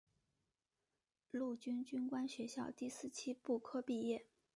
[1.29, 4.25] 陆军军官学校第四期步科毕业。